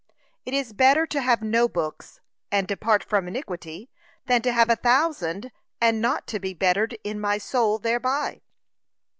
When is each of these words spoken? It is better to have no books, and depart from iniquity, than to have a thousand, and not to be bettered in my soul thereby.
It 0.47 0.55
is 0.55 0.73
better 0.73 1.05
to 1.05 1.21
have 1.21 1.43
no 1.43 1.67
books, 1.69 2.21
and 2.51 2.67
depart 2.67 3.03
from 3.03 3.27
iniquity, 3.27 3.91
than 4.25 4.41
to 4.41 4.51
have 4.51 4.67
a 4.67 4.75
thousand, 4.75 5.51
and 5.79 6.01
not 6.01 6.25
to 6.29 6.39
be 6.39 6.55
bettered 6.55 6.97
in 7.03 7.19
my 7.19 7.37
soul 7.37 7.77
thereby. 7.77 8.41